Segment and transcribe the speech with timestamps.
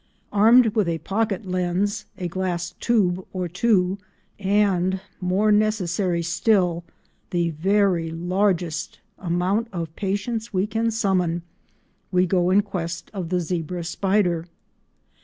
[0.33, 3.99] Armed with a pocket lens, a glass tube or two,
[4.39, 11.43] and—more necessary still—the very largest amount of patience we can summon,
[12.11, 14.47] we go in quest of the zebra spider.